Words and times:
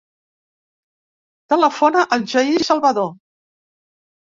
Telefona 1.53 2.07
al 2.19 2.25
Jair 2.33 2.67
Salvador. 2.73 3.09